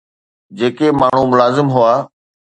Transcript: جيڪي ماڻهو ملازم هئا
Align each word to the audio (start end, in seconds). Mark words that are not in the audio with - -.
جيڪي 0.57 0.87
ماڻهو 0.99 1.23
ملازم 1.31 1.67
هئا 1.75 1.93